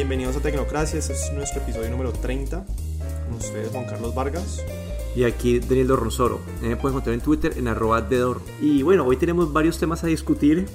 [0.00, 2.64] Bienvenidos a Tecnocracia, este es nuestro episodio número 30.
[3.26, 4.64] Con ustedes Juan Carlos Vargas.
[5.14, 6.40] Y aquí Daniel Dorronsoro.
[6.62, 10.06] Me pueden encontrar en Twitter en arroba de Y bueno, hoy tenemos varios temas a
[10.06, 10.66] discutir.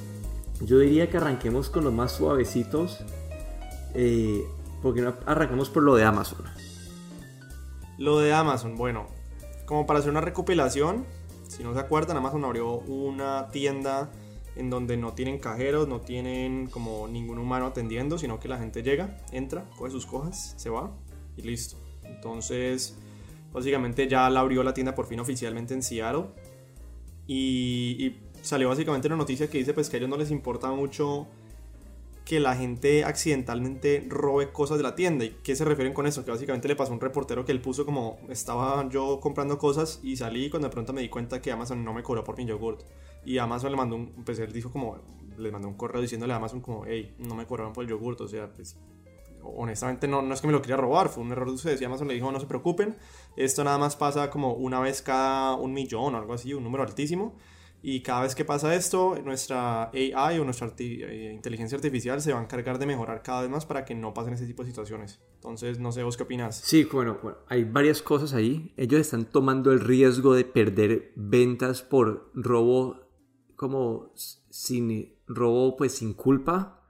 [0.61, 2.99] Yo diría que arranquemos con los más suavecitos.
[3.95, 4.45] Eh,
[4.83, 6.45] porque no arrancamos por lo de Amazon.
[7.97, 9.07] Lo de Amazon, bueno,
[9.65, 11.03] como para hacer una recopilación,
[11.47, 14.11] si no se acuerdan, Amazon abrió una tienda
[14.55, 18.83] en donde no tienen cajeros, no tienen como ningún humano atendiendo, sino que la gente
[18.83, 20.91] llega, entra, coge sus cosas, se va
[21.35, 21.77] y listo.
[22.03, 22.97] Entonces,
[23.51, 26.25] básicamente ya la abrió la tienda por fin oficialmente en Seattle.
[27.27, 31.25] Y, salió básicamente una noticia que dice pues que a ellos no les importa mucho
[32.25, 35.25] que la gente accidentalmente robe cosas de la tienda.
[35.25, 36.23] ¿Y qué se refieren con eso?
[36.23, 39.99] Que básicamente le pasó a un reportero que él puso como estaba yo comprando cosas
[40.03, 42.45] y salí cuando de pronto me di cuenta que Amazon no me cobró por mi
[42.45, 42.83] yogurt.
[43.25, 44.97] Y Amazon le mandó un, pues él dijo como,
[45.37, 48.21] le mandó un correo diciéndole a Amazon como, hey, no me cobraron por el yogurt.
[48.21, 48.77] O sea, pues
[49.41, 51.81] honestamente no, no es que me lo quería robar, fue un error de ustedes.
[51.81, 52.95] Y Amazon le dijo, no se preocupen,
[53.35, 56.83] esto nada más pasa como una vez cada un millón o algo así, un número
[56.83, 57.35] altísimo.
[57.87, 62.39] Y cada vez que pasa esto, nuestra AI o nuestra eh, inteligencia artificial se va
[62.39, 65.21] a encargar de mejorar cada vez más para que no pasen ese tipo de situaciones.
[65.35, 66.55] Entonces, no sé, vos qué opinas.
[66.57, 68.73] Sí, bueno, bueno, hay varias cosas ahí.
[68.75, 73.04] Ellos están tomando el riesgo de perder ventas por robo
[73.55, 74.11] como
[74.49, 76.81] sin robo pues sin culpa.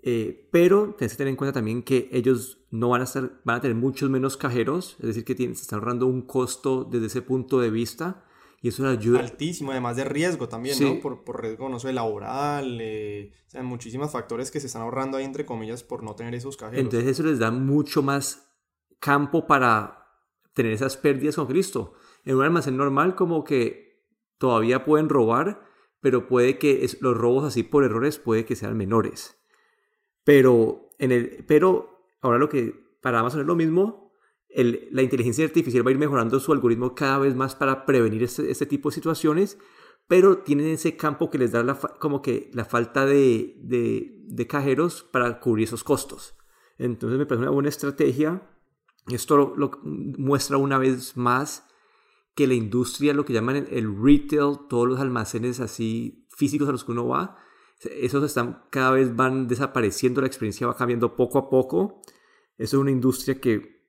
[0.00, 3.56] Eh, pero tienes que tener en cuenta también que ellos no van a estar, van
[3.56, 7.06] a tener muchos menos cajeros, es decir, que tienen, se están ahorrando un costo desde
[7.06, 8.24] ese punto de vista
[8.60, 9.20] y eso ayuda.
[9.20, 11.00] Altísimo, además de riesgo también, ¿no?
[11.00, 15.16] Por, por, riesgo, no sé, laboral, eh, o sea, muchísimos factores que se están ahorrando
[15.16, 16.84] ahí, entre comillas, por no tener esos cajeros.
[16.84, 18.48] Entonces eso les da mucho más
[18.98, 20.06] campo para
[20.54, 21.94] tener esas pérdidas con Cristo.
[22.24, 23.87] En un almacén normal como que
[24.38, 25.66] todavía pueden robar,
[26.00, 29.36] pero puede que los robos así por errores puede que sean menores.
[30.24, 34.12] Pero, en el, pero ahora lo que para Amazon es lo mismo,
[34.48, 38.50] la inteligencia artificial va a ir mejorando su algoritmo cada vez más para prevenir este,
[38.50, 39.58] este tipo de situaciones,
[40.08, 45.38] pero tienen ese campo que les da la, como que la falta de, cajeros para
[45.38, 46.34] cubrir esos costos.
[46.78, 48.42] Entonces me parece una buena estrategia.
[49.08, 51.67] Esto lo, muestra una vez más
[52.38, 56.84] que la industria, lo que llaman el, retail, todos los almacenes así físicos a los
[56.84, 57.36] que uno va,
[57.80, 62.00] esos están cada vez van desapareciendo, la experiencia va cambiando poco a poco.
[62.56, 63.82] Eso es una industria que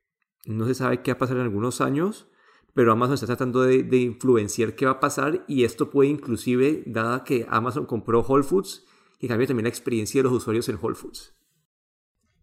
[0.47, 2.27] no se sabe qué va a pasar en algunos años,
[2.73, 7.23] pero Amazon está tratando de, influenciar qué va a pasar y esto puede inclusive, dada
[7.23, 8.83] que Amazon compró Whole Foods,
[9.19, 11.35] que cambie también la experiencia de los usuarios en Whole Foods.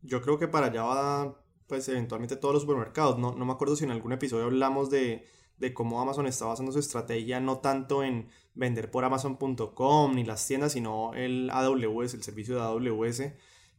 [0.03, 3.19] Yo creo que para allá va, pues eventualmente todos los supermercados.
[3.19, 5.27] No, no me acuerdo si en algún episodio hablamos de,
[5.59, 10.47] de cómo Amazon está basando su estrategia no tanto en vender por amazon.com ni las
[10.47, 13.23] tiendas, sino el AWS, el servicio de AWS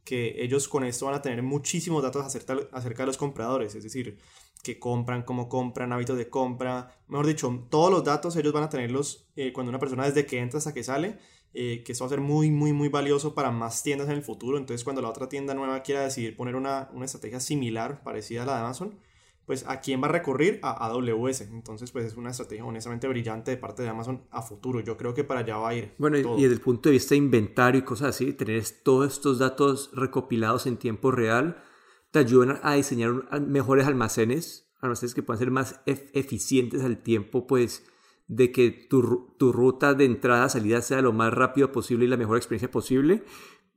[0.07, 4.17] que ellos con esto van a tener muchísimos datos acerca, de los compradores, es decir,
[4.63, 8.69] que compran, cómo compran, hábitos de compra, mejor dicho, todos los datos ellos van a
[8.69, 11.17] tenerlos eh, cuando una persona desde que entra hasta que sale,
[11.53, 14.23] eh, que eso va a ser muy, muy, muy valioso para más tiendas en el
[14.23, 18.44] futuro, entonces cuando la otra tienda nueva quiera decidir poner una, una estrategia similar, parecida
[18.44, 18.97] a la de Amazon,
[19.47, 21.41] pues a quién va a recurrir a AWS.
[21.41, 24.81] Entonces, pues es una estrategia honestamente brillante de parte de Amazon a futuro.
[24.81, 25.93] Yo creo que para allá va a ir.
[25.97, 29.39] Bueno, y desde el punto de vista de inventario y cosas así, tener todos estos
[29.39, 31.63] datos recopilados en tiempo real
[32.11, 37.85] te ayudan a diseñar mejores almacenes, almacenes que puedan ser más eficientes al tiempo, pues
[38.27, 42.35] de que tu, tu ruta de entrada-salida sea lo más rápido posible y la mejor
[42.35, 43.23] experiencia posible,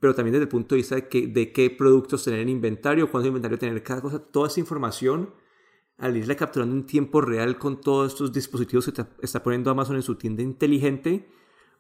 [0.00, 3.08] pero también desde el punto de vista de, que, de qué productos tener en inventario,
[3.08, 5.32] cuánto inventario tener cada cosa, toda esa información
[6.00, 10.02] al irla capturando en tiempo real con todos estos dispositivos que está poniendo Amazon en
[10.02, 11.28] su tienda inteligente,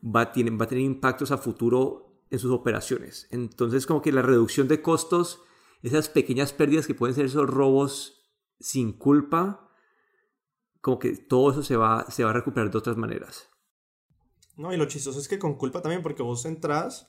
[0.04, 3.26] va a, tener, va a tener impactos a futuro en sus operaciones.
[3.30, 5.42] Entonces, como que la reducción de costos,
[5.82, 9.70] esas pequeñas pérdidas que pueden ser esos robos sin culpa,
[10.82, 13.48] como que todo eso se va, se va a recuperar de otras maneras.
[14.56, 17.08] No, y lo chistoso es que con culpa también, porque vos entras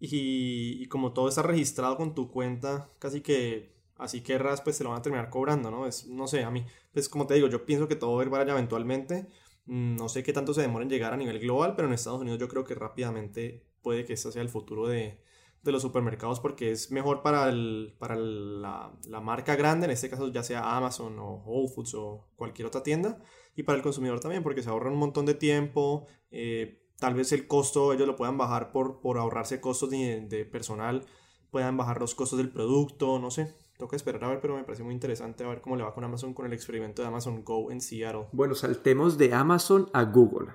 [0.00, 4.76] y, y como todo está registrado con tu cuenta, casi que así que RAS pues
[4.76, 5.86] se lo van a terminar cobrando, ¿no?
[5.86, 8.24] Es, no sé, a mí, pues como te digo, yo pienso que todo va a
[8.24, 9.28] ir para allá eventualmente,
[9.66, 12.20] mm, no sé qué tanto se demora en llegar a nivel global, pero en Estados
[12.20, 15.20] Unidos yo creo que rápidamente puede que este sea el futuro de,
[15.62, 20.08] de los supermercados porque es mejor para, el, para la, la, marca grande, en este
[20.08, 23.18] caso ya sea Amazon o Whole Foods o cualquier otra tienda,
[23.56, 27.32] y para el consumidor también porque se ahorra un montón de tiempo, eh, tal vez
[27.32, 31.04] el costo ellos lo puedan bajar por, por ahorrarse costos de, de personal,
[31.50, 34.82] puedan bajar los costos del producto, no sé, Toca esperar a ver, pero me parece
[34.82, 37.70] muy interesante a ver cómo le va con Amazon con el experimento de Amazon Go
[37.70, 38.26] en Seattle.
[38.32, 40.48] Bueno, saltemos de Amazon a Google.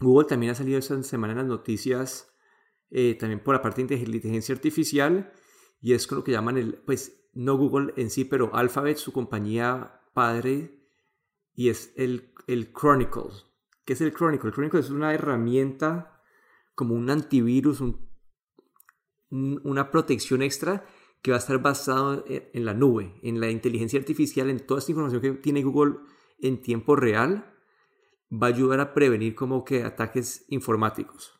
[0.00, 2.34] Google también ha salido esta semana en las noticias,
[2.90, 5.32] eh, también por la parte de inteligencia artificial,
[5.82, 9.12] y es con lo que llaman el, pues no Google en sí, pero Alphabet, su
[9.12, 10.80] compañía padre,
[11.52, 13.32] y es el, el Chronicle.
[13.84, 14.48] ¿Qué es el Chronicle?
[14.48, 16.22] El Chronicle es una herramienta
[16.74, 17.82] como un antivirus,
[19.30, 20.86] una protección extra
[21.22, 24.92] que va a estar basado en la nube, en la inteligencia artificial, en toda esta
[24.92, 25.96] información que tiene Google
[26.40, 27.52] en tiempo real,
[28.32, 31.36] va a ayudar a prevenir como que ataques informáticos.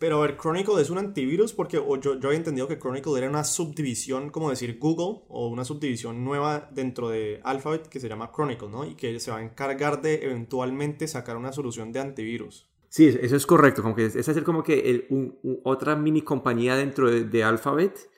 [0.00, 3.28] Pero a ver, Chronicle es un antivirus porque yo, yo había entendido que Chronicle era
[3.28, 8.32] una subdivisión, como decir Google, o una subdivisión nueva dentro de Alphabet que se llama
[8.34, 8.86] Chronicle, ¿no?
[8.86, 12.70] Y que se va a encargar de eventualmente sacar una solución de antivirus.
[12.88, 17.10] Sí, eso es correcto, como que es hacer como que el, otra mini compañía dentro
[17.10, 18.10] de, de Alphabet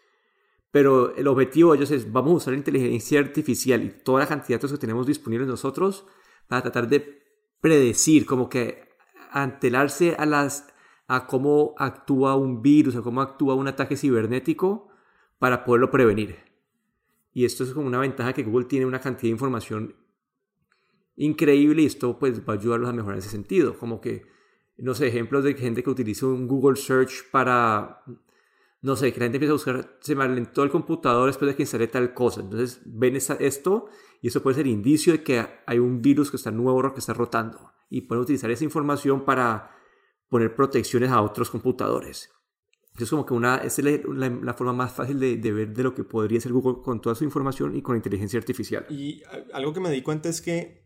[0.73, 4.27] pero el objetivo de ellos es, vamos a usar la inteligencia artificial y toda la
[4.27, 6.07] cantidad de datos que tenemos disponibles nosotros
[6.49, 7.23] para tratar de
[7.61, 8.89] predecir, como que
[9.31, 10.73] antelarse a, las,
[11.09, 14.89] a cómo actúa un virus, a cómo actúa un ataque cibernético
[15.39, 16.39] para poderlo prevenir.
[17.35, 19.95] Y esto es como una ventaja que Google tiene una cantidad de información
[21.17, 23.79] increíble y esto pues va a ayudarlos a mejorar en ese sentido.
[23.79, 24.25] Como que,
[24.79, 28.03] no sé, ejemplos de gente que utiliza un Google Search para
[28.83, 31.63] no sé, que la gente empieza a buscar, se me el computador después de que
[31.63, 32.41] instalé tal cosa.
[32.41, 33.87] Entonces ven esto
[34.21, 37.15] y eso puede ser indicio de que hay un virus que está nuevo, que está
[37.15, 37.73] rotando.
[37.89, 39.71] Y pueden utilizar esa información para
[40.29, 42.31] poner protecciones a otros computadores.
[42.99, 46.41] Es como que una, es la, forma más fácil de, ver de lo que podría
[46.41, 48.85] ser Google con toda su información y con inteligencia artificial.
[48.91, 50.85] Y algo que me di cuenta es que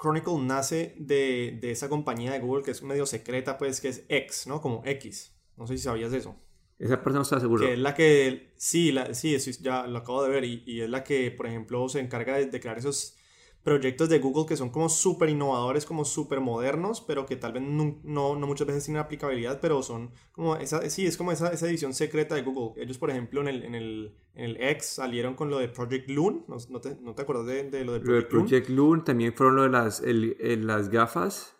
[0.00, 4.06] Chronicle nace de, de esa compañía de Google que es medio secreta, pues que es
[4.08, 4.60] X, ¿no?
[4.60, 5.36] Como X.
[5.56, 6.36] No sé si sabías de eso.
[6.82, 7.64] Esa persona no está seguro.
[7.64, 10.80] Que es la que, sí, la, sí, eso ya lo acabo de ver y, y
[10.80, 13.16] es la que, por ejemplo, se encarga de, crear esos
[13.62, 17.62] proyectos de Google que son como súper innovadores, como súper modernos, pero que tal vez
[17.62, 21.68] no, no, muchas veces tienen aplicabilidad, pero son como esa, sí, es como esa, esa
[21.68, 22.82] edición secreta de Google.
[22.82, 26.10] Ellos, por ejemplo, en el, en el, en el X salieron con lo de Project
[26.10, 28.68] Loon, ¿no, no, te, no te, acuerdas de, de, lo de Project, lo de Project
[28.70, 29.04] Loon?
[29.04, 31.54] También fueron lo de las, el, las gafas.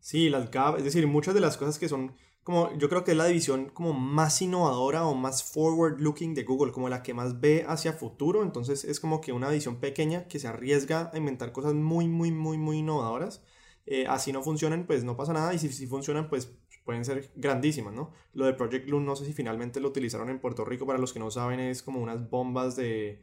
[0.00, 2.14] Sí, las gafas, es decir, muchas de las cosas que son
[2.48, 6.44] como yo creo que es la división como más innovadora o más forward looking de
[6.44, 10.28] Google, como la que más ve hacia futuro, entonces es como que una división pequeña
[10.28, 13.44] que se arriesga a inventar cosas muy, muy, muy, muy innovadoras.
[13.84, 16.56] Eh, así no funcionan, pues no pasa nada, y si, si funcionan, pues
[16.86, 18.14] pueden ser grandísimas, ¿no?
[18.32, 21.12] Lo de Project Loon, no sé si finalmente lo utilizaron en Puerto Rico, para los
[21.12, 23.22] que no saben, es como unas bombas de,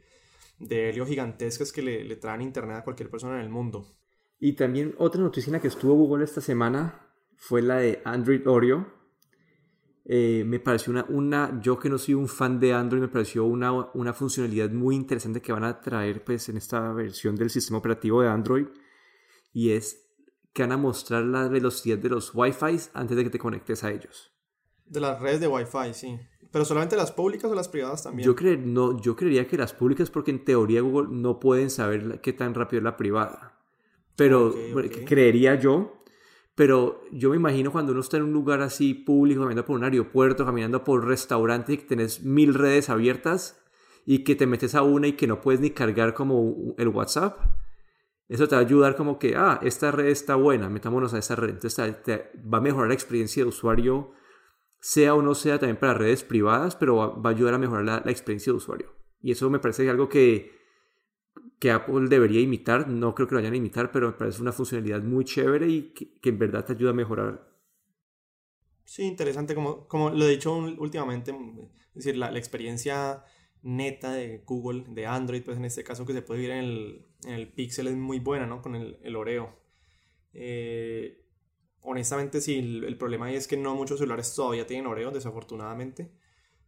[0.60, 3.88] de helio gigantescas que le, le traen internet a cualquier persona en el mundo.
[4.38, 8.46] Y también otra noticia en la que estuvo Google esta semana fue la de Android
[8.46, 8.95] Oreo,
[10.08, 13.44] eh, me pareció una, una, yo que no soy un fan de Android, me pareció
[13.44, 17.78] una, una funcionalidad muy interesante que van a traer pues, en esta versión del sistema
[17.78, 18.66] operativo de Android
[19.52, 20.06] y es
[20.52, 23.90] que van a mostrar la velocidad de los Wi-Fi antes de que te conectes a
[23.90, 24.32] ellos.
[24.84, 26.16] De las redes de Wi-Fi, sí.
[26.52, 28.24] Pero solamente las públicas o las privadas también.
[28.24, 32.20] Yo, cre no, yo creería que las públicas porque en teoría Google no pueden saber
[32.20, 33.58] qué tan rápido es la privada.
[34.14, 34.54] Pero
[35.04, 36.04] creería yo
[36.56, 39.84] pero yo me imagino cuando uno está en un lugar así público, caminando por un
[39.84, 43.62] aeropuerto, caminando por restaurantes y que tenés mil redes abiertas
[44.06, 47.38] y que te metes a una y que no puedes ni cargar como el WhatsApp,
[48.28, 51.36] eso te va a ayudar como que, ah, esta red está buena, metámonos a esa
[51.36, 51.50] red.
[51.50, 51.94] Entonces
[52.52, 54.12] va a mejorar la experiencia de usuario,
[54.80, 58.02] sea o no sea también para redes privadas, pero va, a ayudar a mejorar la,
[58.02, 58.94] la experiencia de usuario.
[59.20, 60.55] Y eso me parece algo que
[61.58, 62.88] que Apple debería imitar.
[62.88, 65.92] No creo que lo vayan a imitar, pero me parece una funcionalidad muy chévere y
[65.92, 67.46] que, en verdad te ayuda a mejorar.
[68.84, 73.24] Sí, interesante, como, como lo he dicho últimamente, es decir, la, experiencia
[73.62, 77.06] neta de Google, de Android, pues en este caso que se puede ver en el,
[77.24, 78.62] en el Pixel es muy buena, ¿no?
[78.62, 79.66] Con el, el Oreo.
[80.32, 81.26] Eh,
[81.80, 86.10] honestamente, sí, el, problema ahí es que no muchos celulares todavía tienen Oreo, desafortunadamente.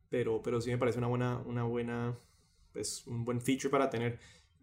[0.09, 2.19] Pero, pero sí me parece una buena, una buena,
[2.73, 4.19] pues un buen feature para tener.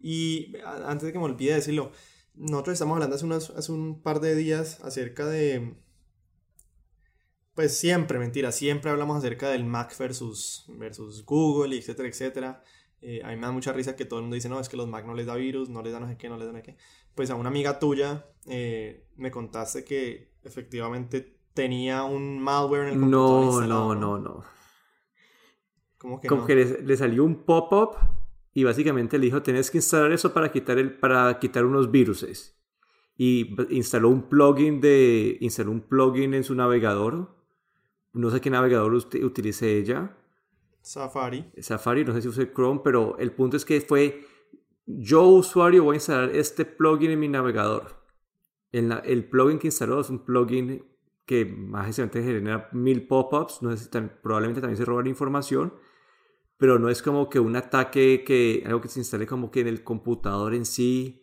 [0.08, 0.52] Y
[0.86, 1.90] antes de que me olvide decirlo,
[2.36, 5.74] nosotros estamos hablando hace, unos, hace un par de días acerca de...
[7.56, 12.62] Pues siempre, mentira, siempre hablamos acerca del Mac versus, versus Google, etcétera, etcétera.
[13.00, 14.76] Eh, a mí me da mucha risa que todo el mundo dice, no, es que
[14.76, 16.52] los Mac no les da virus, no les da no sé qué, no les da
[16.52, 16.76] no sé qué.
[17.16, 23.00] Pues a una amiga tuya eh, me contaste que efectivamente tenía un malware en el
[23.00, 23.66] computador.
[23.66, 24.44] No, no, no, no.
[25.98, 27.96] ¿Cómo que Como que le salió un pop-up
[28.56, 32.58] y básicamente le dijo, tenés que instalar eso para quitar, el, para quitar unos viruses.
[33.14, 37.36] Y instaló un plugin de instaló un plugin en su navegador.
[38.14, 40.16] No sé qué navegador utilice ella.
[40.80, 41.52] Safari.
[41.58, 44.26] Safari, no sé si use Chrome, pero el punto es que fue
[44.86, 48.06] yo usuario voy a instalar este plugin en mi navegador.
[48.72, 50.82] El, el plugin que instaló es un plugin
[51.26, 53.90] que mágicamente genera mil pop-ups, no sé si
[54.22, 55.74] probablemente también se roba la información
[56.58, 59.68] pero no es como que un ataque que algo que se instale como que en
[59.68, 61.22] el computador en sí.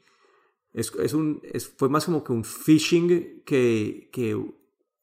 [0.74, 4.36] Es, es un, es, fue más como que un phishing que, que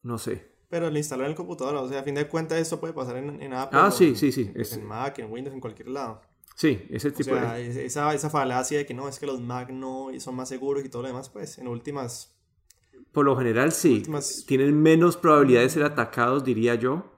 [0.02, 0.50] no sé.
[0.68, 3.16] Pero lo instaló en el computador, o sea, a fin de cuentas esto puede pasar
[3.16, 3.78] en, en Apple.
[3.80, 4.50] Ah, o sí, en- sí, sí.
[4.54, 6.22] es- en Mac, en Windows, en cualquier lado.
[6.56, 7.68] sí, ese O tipo sea, de...
[7.68, 10.84] es- esa, esa falacia de que no, es que los Mac no son más seguros
[10.84, 12.37] y todo lo demás, pues en últimas
[13.12, 13.94] Por lo general, sí.
[13.94, 17.12] últimas- Tienen menos probabilidad de ser atacados, diría yo.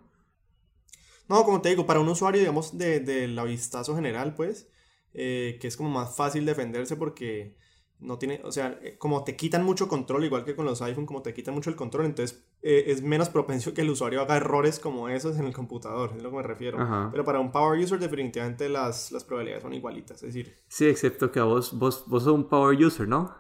[1.33, 4.69] No, como te digo, para un usuario, digamos, de, de la vistazo general, pues,
[5.15, 7.57] eh, que es como más fácil defenderse porque
[8.01, 11.07] no tiene, o sea, eh, como te quitan mucho control, igual que con los iPhone,
[11.07, 14.37] como te quitan mucho el control, entonces eh, es menos propenso que el usuario haga
[14.37, 16.79] errores como esos en el computador, es lo que me refiero.
[16.79, 17.11] Ajá.
[17.11, 21.31] Pero para un power user, definitivamente las, las probabilidades son igualitas, es decir, Sí, excepto
[21.31, 23.35] que a vos, vos, vos sos un power user, ¿no?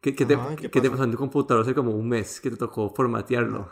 [0.00, 0.90] ¿Qué, qué te, Ajá, ¿qué qué te pasó?
[0.90, 3.70] pasó en tu computador hace como un mes que te tocó formatearlo?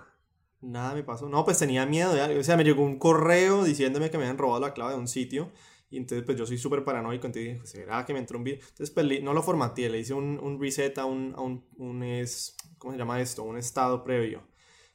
[0.63, 1.29] Nada me pasó.
[1.29, 2.41] No, pues tenía miedo de algo.
[2.41, 5.09] O sea, me llegó un correo diciéndome que me habían robado la clave de un
[5.09, 5.51] sitio.
[5.91, 7.27] Y entonces, pues yo soy súper paranoico.
[7.27, 8.61] Entonces dije, ¿será que me entró un video?
[8.61, 9.91] Entonces, pues no lo formateé.
[9.91, 13.43] Le hice un, un reset a un, a un, un es, ¿cómo se llama esto?
[13.43, 14.43] Un estado previo.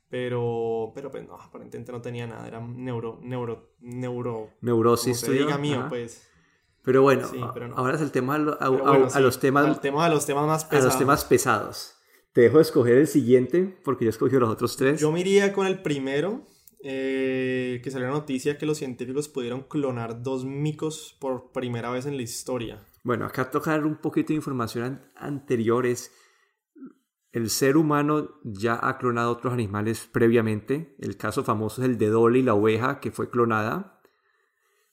[0.09, 2.47] Pero, pero pues no, aparentemente no tenía nada.
[2.47, 5.19] Era neuro, neuro, neuro, como Neurosis.
[5.19, 5.89] se tuyo, diga mío, ajá.
[5.89, 6.27] pues.
[6.81, 7.75] Pero bueno, Sí, a- pero no.
[7.75, 10.09] ahora es el tema a, a- a- bueno, a sí, los temas, al tema, a
[10.09, 10.85] los temas más a pesados.
[10.93, 11.96] los temas pesados.
[12.37, 15.01] Te dejo escoger el siguiente porque yo escogí los otros tres.
[15.01, 16.45] Yo me iría con el primero,
[16.83, 22.05] eh, que salió la noticia que los científicos pudieron clonar dos micos por primera vez
[22.05, 22.85] en la historia.
[23.01, 26.11] Bueno, acá toca dar un poquito de información an- anteriores.
[27.31, 30.95] El ser humano ya ha clonado otros animales previamente.
[30.99, 33.99] El caso famoso es el de Dolly, la oveja, que fue clonada.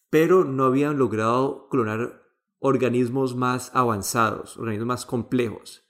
[0.08, 2.22] Pero no habían logrado clonar
[2.58, 5.83] organismos más avanzados, organismos más complejos.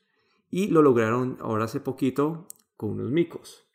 [0.55, 2.47] Y lo lograron ahora hace poquito
[2.77, 3.67] con unos micos.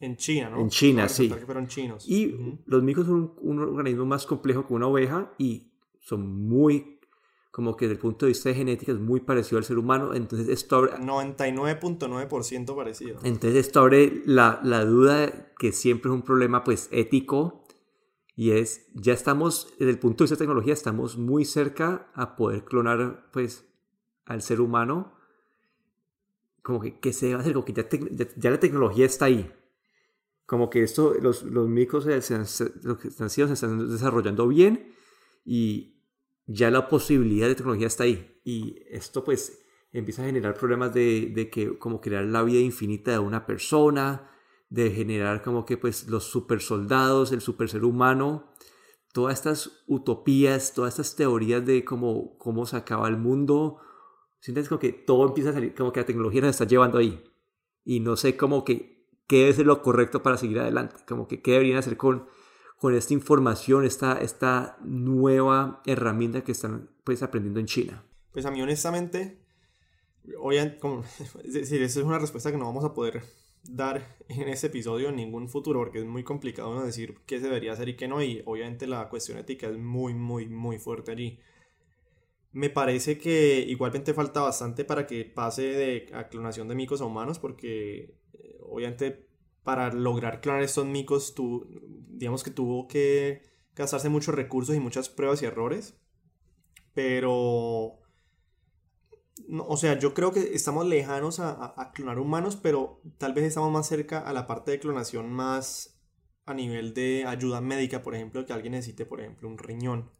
[0.00, 0.58] En China, ¿no?
[0.60, 1.28] En China, sí.
[1.28, 2.08] que fueron chinos.
[2.08, 2.58] Y Ujú.
[2.64, 6.98] los micos son un, un organismo más complejo que una oveja y son muy,
[7.50, 10.14] como que desde el punto de vista de genética es muy parecido al ser humano.
[10.14, 13.18] Entonces esto abre, 99.9% parecido.
[13.22, 17.64] entonces esto abre la, la duda que siempre es un problema pues ético
[18.34, 22.34] y es, ya estamos, desde el punto de vista de tecnología, estamos muy cerca a
[22.34, 23.68] poder clonar pues
[24.24, 25.17] al ser humano.
[26.68, 27.54] Como que, ¿qué se va a hacer?
[27.54, 29.50] Como que ya, tec- ya, ya la tecnología está ahí.
[30.46, 34.48] Como que esto, los, los micos se, se, se- lo que están se están desarrollando
[34.48, 34.92] bien
[35.44, 36.02] y
[36.46, 38.40] ya la posibilidad de tecnología está ahí.
[38.44, 43.12] Y esto pues empieza a generar problemas de, de que como crear la vida infinita
[43.12, 44.30] de una persona,
[44.70, 48.52] de generar como que pues los super soldados, el super ser humano,
[49.12, 53.78] todas estas utopías, todas estas teorías de cómo, cómo se acaba el mundo,
[54.40, 57.22] sientes como que todo empieza a salir, como que la tecnología nos está llevando ahí.
[57.84, 61.52] Y no sé cómo que qué es lo correcto para seguir adelante, como que qué
[61.52, 62.26] deberían hacer con,
[62.78, 68.04] con esta información, esta, esta nueva herramienta que están pues aprendiendo en China.
[68.32, 69.38] Pues a mí honestamente,
[70.38, 71.02] obviamente, como-
[71.44, 73.22] es decir, esa es una respuesta que no vamos a poder
[73.64, 77.72] dar en este episodio en ningún futuro porque es muy complicado decir qué se debería
[77.72, 81.38] hacer y qué no y obviamente la cuestión ética es muy muy muy fuerte allí.
[82.52, 87.38] Me parece que igualmente falta bastante para que pase de clonación de micos a humanos
[87.38, 89.28] porque eh, obviamente
[89.62, 91.66] para lograr clonar estos micos tu,
[92.08, 93.42] digamos que tuvo que
[93.76, 95.94] gastarse muchos recursos y muchas pruebas y errores.
[96.94, 98.00] Pero
[99.46, 103.32] no, o sea, yo creo que estamos lejanos a, a- a clonar humanos, pero tal
[103.34, 105.98] vez estamos más cerca a la parte de clonación más
[106.46, 110.10] a nivel de ayuda médica, por ejemplo, que alguien necesite, por ejemplo, un riñón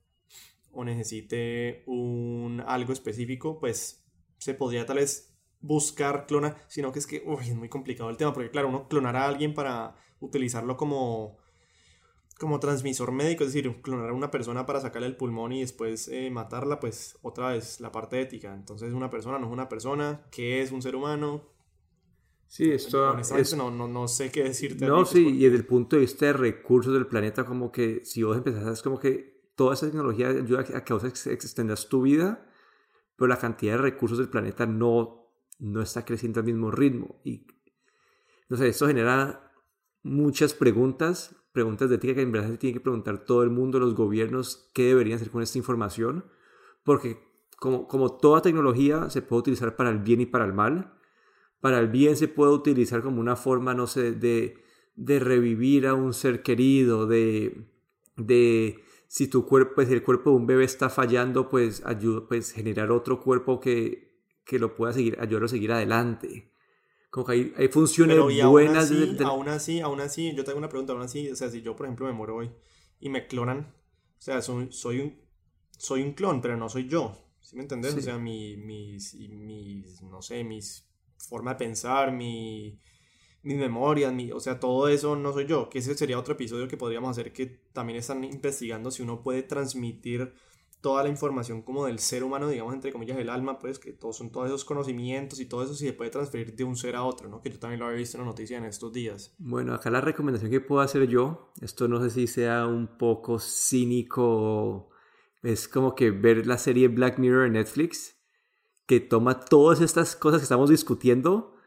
[0.79, 4.05] o necesite un algo específico, pues
[4.39, 8.17] se podría tal vez buscar clonar, sino que es que uy, es muy complicado el
[8.17, 11.37] tema, porque claro, uno clonar a alguien para utilizarlo como
[12.39, 16.07] como transmisor médico, es decir, clonar a una persona para sacarle el pulmón y después
[16.07, 18.55] eh, matarla, pues otra vez la parte ética.
[18.55, 21.43] Entonces una persona no es una persona, ¿qué es un ser humano?
[22.47, 24.87] Sí, esto es, no, no, no sé qué decirte.
[24.87, 27.73] No, pues, sí, porque- y desde el punto de vista de recursos del planeta, como
[27.73, 31.89] que si vos empezás, como que toda esa tecnología ayuda a que vos ex- extendas
[31.89, 32.47] tu vida,
[33.17, 37.21] pero la cantidad de recursos del planeta no, no está creciendo al mismo ritmo.
[37.25, 37.45] Y,
[38.49, 39.53] no sé, esto genera
[40.05, 43.81] muchas preguntas, preguntas de ética que en verdad se tiene que preguntar todo el mundo,
[43.81, 46.25] los gobiernos, qué deberían hacer con esta información,
[46.85, 47.19] porque
[47.59, 50.95] como, como toda tecnología se puede utilizar para el bien y para el mal,
[51.61, 54.63] para el bien se puede utilizar como una forma, no sé, de,
[54.95, 57.67] de revivir a un ser querido, de,
[58.17, 62.29] de si tu cuerpo, pues, si el cuerpo de un bebé está fallando, pues ayuda,
[62.29, 64.13] pues generar otro cuerpo que,
[64.47, 66.53] que lo pueda seguir, ayudarlo a seguir adelante.
[67.11, 68.91] Como que hay, hay funciones Pero y aún buenas.
[68.91, 71.49] así, de- aún así, aún así, yo te hago una pregunta, aún así, o sea,
[71.51, 72.51] si yo por ejemplo me muero hoy
[73.01, 73.75] y me clonan,
[74.19, 75.21] O sea, soy, soy, un,
[75.79, 77.17] soy un clon, pero no soy yo.
[77.41, 77.95] ¿Sí me entendés?
[77.95, 80.87] O sea, mi, mis, mis, no sé, mis
[81.19, 82.79] forma de pensar, mi,
[83.43, 85.69] mis memorias, mi, o sea, todo eso no soy yo.
[85.69, 89.43] Que ese sería otro episodio que podríamos hacer que también están investigando si uno puede
[89.43, 90.33] transmitir
[90.81, 94.17] toda la información como del ser humano, digamos, entre comillas, el alma, pues que todos
[94.17, 97.03] son todos esos conocimientos y todo eso si se puede transferir de un ser a
[97.03, 97.41] otro, ¿no?
[97.41, 99.35] Que yo también lo había visto en la noticia en estos días.
[99.39, 103.41] Bueno, acá la recomendación que puedo hacer yo, esto no sé si sea un poco
[103.41, 104.91] cínico,
[105.43, 108.17] es como que ver la serie Black Mirror en Netflix,
[108.87, 111.58] que toma todas estas cosas que estamos discutiendo,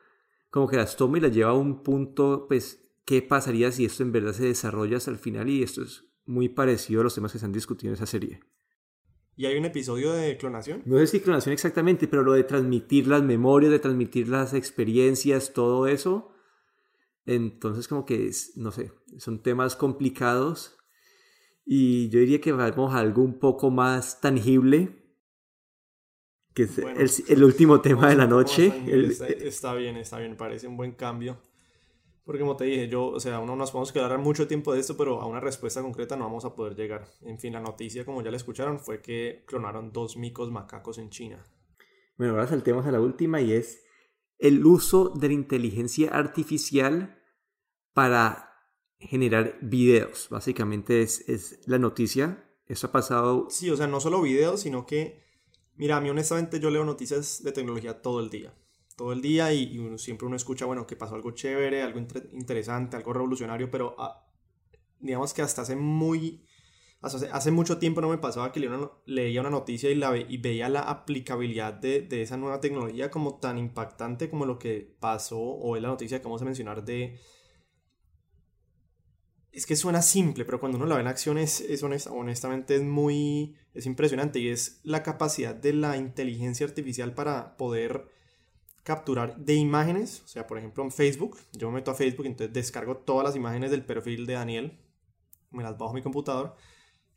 [0.51, 4.03] como que las toma y las lleva a un punto, pues, ¿qué pasaría si esto
[4.03, 5.49] en verdad se desarrolla hasta el final?
[5.49, 8.41] Y esto es muy parecido a los temas que se han discutido en esa serie.
[9.37, 10.83] ¿Y hay un episodio de clonación?
[10.85, 15.53] No sé si clonación exactamente, pero lo de transmitir las memorias, de transmitir las experiencias,
[15.53, 16.33] todo eso.
[17.25, 20.77] Entonces como que, no sé, son temas complicados.
[21.65, 25.00] Y yo diría que vamos a algo un poco más tangible,
[26.53, 28.73] que es el, último tema de la noche.
[29.45, 31.39] está, bien, está bien, parece un buen cambio.
[32.23, 34.95] Porque como te dije, yo, o sea, uno nos podemos quedar mucho tiempo de esto,
[34.95, 37.07] pero a una respuesta concreta no vamos a poder llegar.
[37.21, 41.09] En fin, la noticia, como ya la escucharon, fue que clonaron dos micos macacos en
[41.09, 41.43] China.
[42.17, 43.83] Bueno, ahora saltemos a la última y es
[44.37, 47.19] el uso de la inteligencia artificial
[47.93, 48.51] para
[48.99, 50.27] generar videos.
[50.29, 52.45] Básicamente es, es la noticia.
[52.67, 53.47] Eso ha pasado.
[53.49, 55.23] Sí, o sea, no solo videos, sino que,
[55.75, 58.53] mira, a mí honestamente yo leo noticias de tecnología todo el día
[59.01, 61.99] todo el día y, uno, siempre uno escucha, bueno, que pasó algo chévere, algo
[62.33, 64.27] interesante, algo revolucionario, pero ah,
[64.99, 66.45] digamos que hasta hace muy...
[67.01, 72.01] hace, mucho tiempo no me pasaba que leía una, noticia y, veía la aplicabilidad de,
[72.01, 76.19] de, esa nueva tecnología como tan impactante como lo que pasó o es la noticia
[76.19, 77.19] que vamos a mencionar de...
[79.51, 82.83] Es que suena simple, pero cuando uno la ve en acción es, es honestamente es
[82.83, 83.55] muy...
[83.73, 88.07] es impresionante y es la capacidad de la inteligencia artificial para poder
[88.83, 92.53] capturar de imágenes, o sea, por ejemplo en Facebook, yo me meto a Facebook, entonces
[92.53, 94.79] descargo todas las imágenes del perfil de Daniel,
[95.51, 96.55] me las bajo a mi computador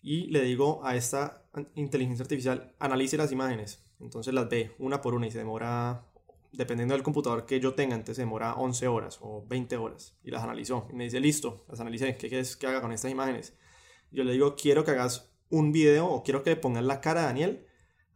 [0.02, 5.14] y le digo a esta inteligencia artificial, analice las imágenes, entonces las ve una por
[5.14, 6.06] una y se demora,
[6.56, 10.30] dependiendo del computador que yo tenga, entonces se demora 11 horas o 20 horas y
[10.30, 13.56] las analizó y me dice, listo, las analicé, ¿qué quieres que haga con estas imágenes?
[14.10, 17.22] Yo le digo, quiero que hagas un video o quiero que le pongas la cara
[17.22, 17.66] de Daniel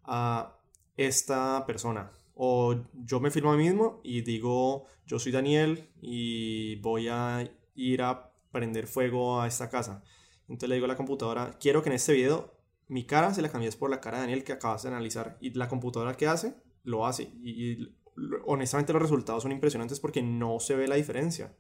[0.05, 0.59] a
[0.97, 6.77] esta persona o yo me filmo a mí mismo y digo, yo soy Daniel y
[6.77, 10.05] voy a ir a prender fuego a esta casa.
[10.43, 12.55] Entonces le digo a la computadora, quiero que en este video
[12.87, 15.37] mi cara se la cambies por la cara de Daniel que acabas de analizar.
[15.41, 17.25] Y la computadora que hace, lo hace.
[17.43, 17.97] Y,
[18.47, 21.57] honestamente los resultados son impresionantes porque no se ve la diferencia.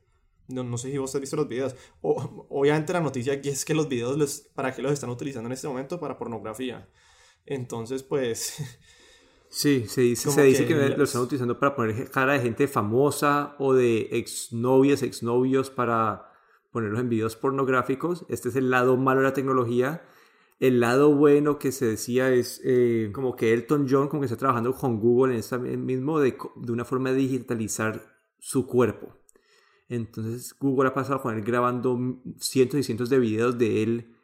[0.48, 1.76] No, no sé si vos has visto los videos.
[2.00, 5.52] O, obviamente la noticia aquí es que los videos, ¿para qué los están utilizando en
[5.52, 6.00] este momento?
[6.00, 6.88] Para pornografía.
[7.46, 8.56] Entonces, pues...
[9.50, 13.56] Sí, se dice, se dice que, lo están utilizando para poner cara de gente famosa
[13.58, 16.34] o de exnovias, exnovios para
[16.70, 18.26] ponerlos en videos pornográficos.
[18.28, 20.02] Este es el lado malo de la tecnología.
[20.58, 24.36] El lado bueno que se decía es eh, como que Elton John como que está
[24.36, 28.02] trabajando con Google en este mismo de, de una forma de digitalizar
[28.38, 29.14] su cuerpo.
[29.88, 31.98] Entonces Google ha pasado con él grabando
[32.38, 34.14] cientos y cientos de videos de él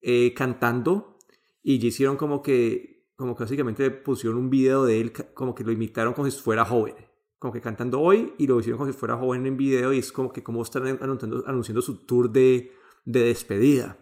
[0.00, 1.18] eh, cantando
[1.62, 5.72] y hicieron como que como que básicamente pusieron un video de él, como que lo
[5.72, 6.94] imitaron como si fuera joven,
[7.40, 10.12] como que cantando hoy y lo hicieron como si fuera joven en video y es
[10.12, 12.70] como que como están anunciando, anunciando su tour de,
[13.04, 13.98] de despedida.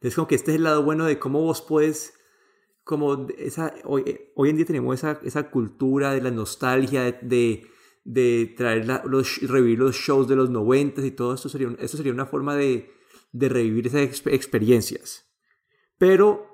[0.00, 2.14] Entonces como que este es el lado bueno de cómo vos puedes,
[2.84, 7.66] como esa, hoy, hoy en día tenemos esa, esa cultura de la nostalgia, de,
[8.04, 12.14] de, traer los, revivir los shows de los noventas y todo esto sería, esto sería
[12.14, 12.90] una forma de,
[13.32, 15.30] de revivir esas experiencias.
[15.98, 16.46] Pero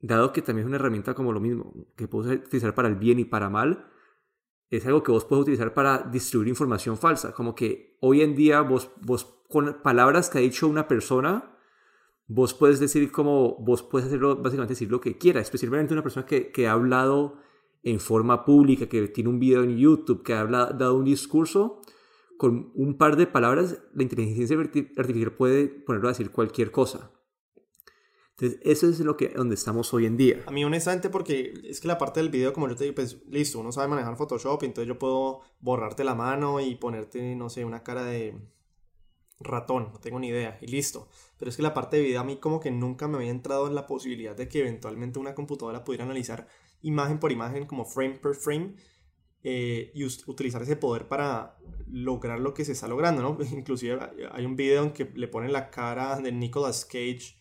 [0.00, 3.18] dado que también es una herramienta como lo mismo, que puedes utilizar para el bien
[3.18, 3.92] y para mal,
[4.70, 7.34] es algo que vos puedes utilizar para distribuir información falsa.
[7.34, 11.57] Como que hoy en día vos, vos con palabras que ha dicho una persona,
[12.28, 16.26] vos puedes decir como, vos puedes hacerlo, básicamente decir lo que quieras, especialmente una persona
[16.26, 17.38] que, que ha hablado
[17.82, 21.80] en forma pública, que tiene un video en YouTube, que ha dado un discurso,
[22.36, 27.10] con un par de palabras, la inteligencia artificial puede ponerlo a decir cualquier cosa.
[28.36, 30.44] Entonces, eso es lo que, donde estamos hoy en día.
[30.46, 33.20] A mí, honestamente, porque es que la parte del video, como yo te digo, pues
[33.28, 37.64] listo, uno sabe manejar Photoshop, entonces yo puedo borrarte la mano y ponerte, no sé,
[37.64, 38.36] una cara de
[39.40, 41.08] ratón, no tengo ni idea, y listo.
[41.38, 43.66] Pero es que la parte de video a mí como que nunca me había entrado
[43.68, 46.48] en la posibilidad de que eventualmente una computadora pudiera analizar
[46.82, 48.74] imagen por imagen, como frame per frame,
[49.44, 53.38] eh, y utilizar ese poder para lograr lo que se está logrando, ¿no?
[53.52, 53.98] Inclusive
[54.32, 57.38] hay un video en que le ponen la cara de Nicolas Cage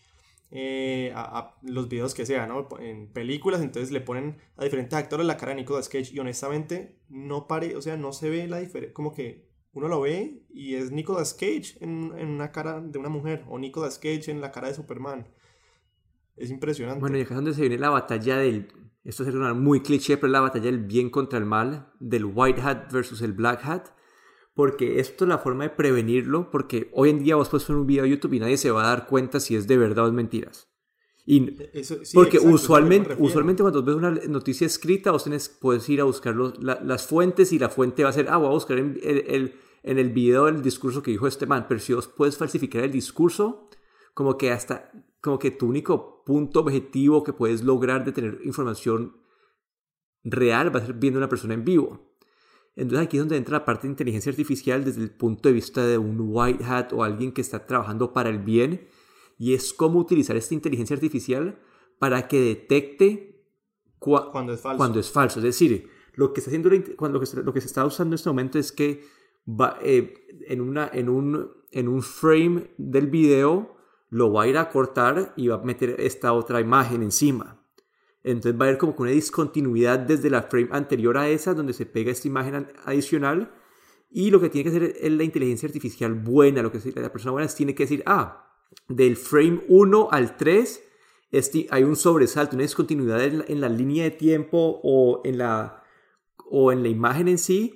[0.52, 2.68] eh, a, los videos que sea, ¿no?
[2.80, 7.00] En películas, entonces le ponen a diferentes actores la cara de Nicolas Cage y honestamente
[7.10, 9.47] no pare, o sea, no se ve la diferencia, como que
[9.78, 13.60] uno lo ve y es Nicolas Cage en, en, una cara de una mujer o
[13.60, 15.28] Nicolas Cage en la cara de Superman.
[16.36, 17.00] Es impresionante.
[17.00, 18.68] Bueno, y acá es donde se viene la batalla del,
[19.04, 22.92] esto es muy cliché, pero la batalla del bien contra el mal, del white hat
[22.92, 23.90] versus el black hat
[24.58, 27.86] porque esto es la forma de prevenirlo, porque hoy en día vos puedes poner un
[27.86, 30.08] video de YouTube y nadie se va a dar cuenta si es de verdad o
[30.08, 30.68] es mentiras.
[31.28, 31.42] Y,
[32.16, 37.06] porque usualmente, usualmente cuando ves una noticia escrita, vos tenés, puedes ir a buscar las
[37.06, 40.48] fuentes y la fuente va a ser, ah, voy a buscar el, en el video
[40.48, 43.70] el discurso que dijo este man, pero si vos puedes falsificar el discurso,
[44.14, 49.18] como que hasta, como que tu único punto objetivo que puedes lograr de tener información
[50.24, 52.16] real va a ser viendo a una persona en vivo.
[52.76, 55.86] Entonces aquí es donde entra la parte de inteligencia artificial desde el punto de vista
[55.86, 58.88] de un white hat o alguien que está trabajando para el bien
[59.38, 61.60] y es cómo utilizar esta inteligencia artificial
[62.00, 63.46] para que detecte
[64.00, 64.78] cuando, es falso.
[64.78, 65.40] cuando es falso.
[65.40, 68.60] Es decir, lo que está haciendo cuando lo que se está usando en este momento
[68.60, 69.04] es que
[69.48, 70.14] va, eh,
[70.48, 73.76] en, una, en, un, en un frame del video
[74.10, 77.62] lo va a ir a cortar y va a meter esta otra imagen encima.
[78.24, 81.86] Entonces va a haber como una discontinuidad desde la frame anterior a esa, donde se
[81.86, 83.54] pega esta imagen adicional.
[84.10, 87.32] Y lo que tiene que hacer es la inteligencia artificial buena, lo que la persona
[87.34, 88.46] buena tiene que decir, ah,
[88.88, 90.84] del frame 1 al 3
[91.32, 95.84] este, hay un sobresalto, una discontinuidad en la, línea de tiempo o en la,
[96.50, 97.76] o en la imagen en sí.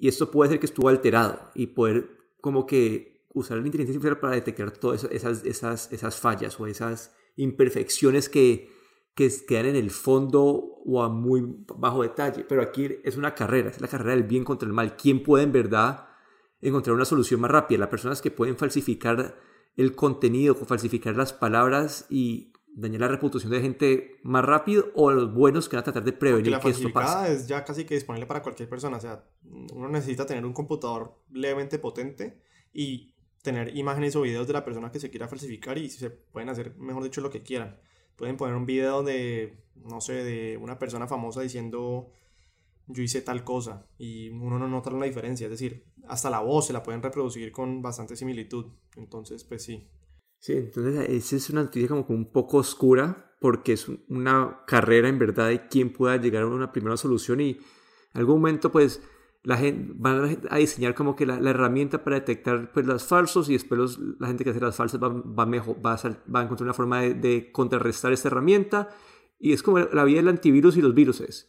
[0.00, 2.08] Y esto puede ser que estuvo alterado y poder
[2.40, 7.14] como que usar la inteligencia artificial para detectar todas esas, esas, esas fallas o esas
[7.36, 8.72] imperfecciones que,
[9.14, 11.44] que quedan en el fondo o a muy
[11.76, 12.46] bajo detalle.
[12.48, 14.96] Pero aquí es una carrera, es la carrera del bien contra el mal.
[14.96, 16.08] ¿Quién puede en verdad
[16.62, 17.80] encontrar una solución más rápida?
[17.80, 19.38] Las personas que pueden falsificar
[19.76, 25.34] el contenido, falsificar las palabras y dañar la reputación de gente más rápido o los
[25.34, 27.32] buenos que van a tratar de prevenir que esto pase.
[27.32, 28.96] es ya casi que disponible para cualquier persona.
[28.96, 32.40] O sea, uno necesita tener un computador levemente potente
[32.72, 36.48] y tener imágenes o videos de la persona que se quiera falsificar y se pueden
[36.48, 37.78] hacer, mejor dicho, lo que quieran
[38.20, 42.10] pueden poner un video de, no sé, de una persona famosa diciendo
[42.86, 46.66] yo hice tal cosa y uno no nota la diferencia, es decir, hasta la voz
[46.66, 49.88] se la pueden reproducir con bastante similitud, entonces pues sí.
[50.40, 55.18] Sí, entonces esa es una noticia como un poco oscura porque es una carrera en
[55.18, 59.02] verdad de quién pueda llegar a una primera solución y en algún momento pues
[59.42, 63.54] la gente van a diseñar como que la, herramienta para detectar pues, los falsos y
[63.54, 66.66] después la gente que hace las falsas va, va, mejor, va, a, va a encontrar
[66.66, 68.90] una forma de, contrarrestar esta herramienta.
[69.38, 71.48] Y es como la vida del antivirus y los virus.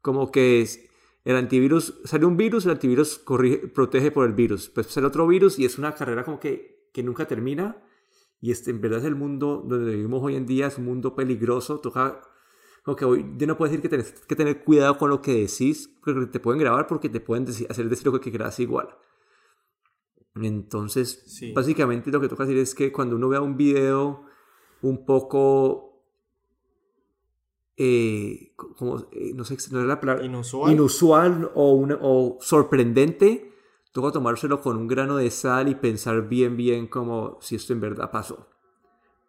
[0.00, 0.88] Como que es,
[1.24, 4.68] el antivirus, sale un virus, el antivirus corrige, protege por el virus.
[4.68, 7.76] Pues sale otro virus y es una carrera como que, que nunca termina.
[8.40, 11.14] Y este, en verdad es el mundo donde vivimos hoy en día, es un mundo
[11.14, 11.80] peligroso.
[11.80, 12.20] Toca
[12.96, 15.90] que hoy yo no puedo decir que tienes que tener cuidado con lo que decís,
[16.02, 18.88] porque te pueden grabar porque te pueden hacer decir lo que quieras igual.
[20.34, 21.24] Entonces,
[21.54, 24.24] básicamente lo que toca decir es que cuando uno vea un video
[24.82, 26.04] un poco,
[27.76, 33.52] eh, como, eh, no sé, no es la palabra, inusual, inusual o, una, o sorprendente,
[34.00, 37.80] toca tomárselo con un grano de sal y pensar bien, bien como si esto en
[37.80, 38.46] verdad pasó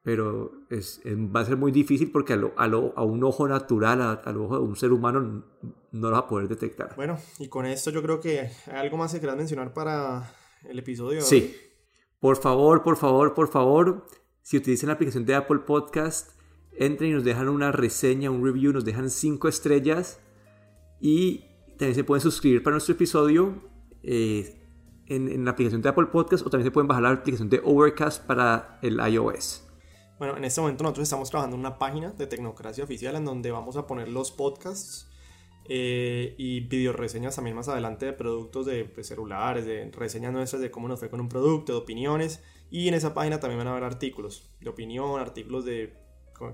[0.04, 3.48] pero es, va a ser muy difícil porque a, lo, a, lo, a un ojo
[3.48, 5.44] natural, al ojo de un ser humano,
[5.92, 6.96] no lo va a poder detectar.
[6.96, 10.34] Bueno, y con esto yo creo que hay algo más que quieras mencionar para
[10.68, 11.22] el episodio.
[11.22, 11.56] Sí,
[12.20, 14.06] por favor, por favor, por favor,
[14.42, 16.32] si utilizan la aplicación de Apple Podcast,
[16.72, 20.20] entren y nos dejan una reseña, un review, nos dejan cinco estrellas
[21.02, 21.46] y
[21.78, 23.62] también se pueden suscribir para nuestro episodio.
[24.02, 24.59] Eh,
[25.10, 27.62] en, en la aplicación de Apple Podcast o también se pueden bajar la aplicación de
[27.64, 29.66] Overcast para el iOS.
[30.20, 33.52] Bueno, en este momento nosotros estamos trabajando en una página de Tecnocracia Oficial en donde
[33.52, 35.10] vamos a poner los podcasts
[35.72, 40.62] eh, y video reseñas también más adelante de productos de pues, celulares, de reseñas nuestras
[40.62, 42.44] de cómo nos fue con un producto, de opiniones.
[42.70, 45.94] Y en esa página también van a haber artículos de opinión, artículos de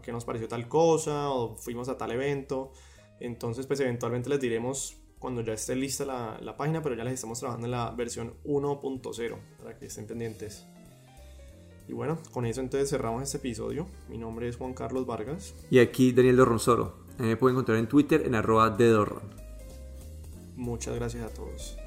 [0.04, 2.72] qué nos pareció tal cosa o fuimos a tal evento.
[3.20, 7.14] Entonces, pues eventualmente les diremos cuando ya esté lista la, la página, pero ya les
[7.14, 10.66] estamos trabajando en la versión 1.0 para que estén pendientes.
[11.88, 13.88] Y bueno, con eso entonces cerramos este episodio.
[14.10, 15.54] Mi nombre es Juan Carlos Vargas.
[15.70, 17.06] Y aquí Daniel Dorronsoro.
[17.18, 19.06] Me pueden encontrar en Twitter en arroba de
[20.56, 21.78] Muchas gracias a todos.